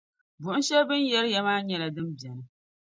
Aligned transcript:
Buɣim 0.41 0.63
shɛli 0.67 0.87
bɛni 0.89 1.09
yari 1.11 1.29
yaa 1.33 1.45
maa 1.45 1.61
nyɛla 1.67 1.87
din 1.95 2.09
beni. 2.17 2.43